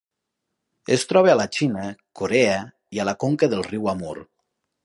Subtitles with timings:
[0.95, 1.85] Es troba a la Xina,
[2.23, 2.57] Corea
[2.99, 4.19] i a la conca del riu Amur.